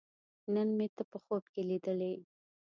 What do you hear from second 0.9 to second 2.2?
ته په خوب کې لیدلې